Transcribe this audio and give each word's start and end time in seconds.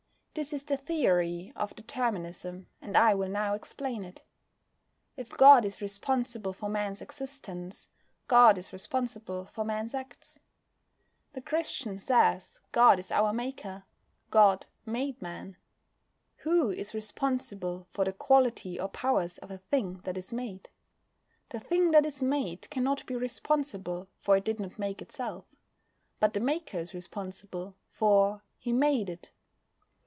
This 0.33 0.53
is 0.53 0.63
the 0.63 0.77
theory 0.77 1.51
of 1.57 1.75
Determinism, 1.75 2.67
and 2.81 2.95
I 2.95 3.13
will 3.13 3.27
now 3.27 3.53
explain 3.53 4.05
it. 4.05 4.23
If 5.17 5.29
God 5.31 5.65
is 5.65 5.81
responsible 5.81 6.53
for 6.53 6.69
Man's 6.69 7.01
existence, 7.01 7.89
God 8.29 8.57
is 8.57 8.71
responsible 8.71 9.43
for 9.43 9.65
Man's 9.65 9.93
acts. 9.93 10.39
The 11.33 11.41
Christian 11.41 11.99
says 11.99 12.61
God 12.71 12.97
is 12.97 13.11
our 13.11 13.33
Maker. 13.33 13.83
God 14.29 14.67
made 14.85 15.21
Man. 15.21 15.57
Who 16.37 16.69
is 16.69 16.93
responsible 16.93 17.87
for 17.91 18.05
the 18.05 18.13
quality 18.13 18.79
or 18.79 18.87
powers 18.87 19.37
of 19.39 19.51
a 19.51 19.57
thing 19.57 19.99
that 20.05 20.17
is 20.17 20.31
made? 20.31 20.69
The 21.49 21.59
thing 21.59 21.91
that 21.91 22.05
is 22.05 22.23
made 22.23 22.69
cannot 22.69 23.05
be 23.05 23.17
responsible, 23.17 24.07
for 24.21 24.37
it 24.37 24.45
did 24.45 24.61
not 24.61 24.79
make 24.79 25.01
itself. 25.01 25.43
But 26.21 26.31
the 26.31 26.39
maker 26.39 26.79
is 26.79 26.93
responsible, 26.93 27.75
for 27.91 28.43
he 28.57 28.71
made 28.71 29.09
it. 29.09 29.31